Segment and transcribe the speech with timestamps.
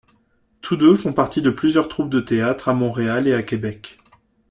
[0.61, 3.97] Tous deux font partie de plusieurs troupes de théâtre à Montréal et à Québec.